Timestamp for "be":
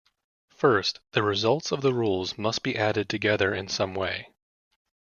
2.63-2.75